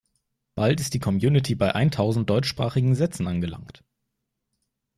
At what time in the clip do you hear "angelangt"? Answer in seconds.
3.27-3.83